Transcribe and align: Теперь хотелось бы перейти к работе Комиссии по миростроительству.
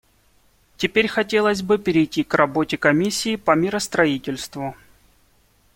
Теперь 0.77 1.07
хотелось 1.07 1.61
бы 1.61 1.77
перейти 1.77 2.23
к 2.23 2.33
работе 2.33 2.75
Комиссии 2.75 3.35
по 3.35 3.53
миростроительству. 3.53 4.75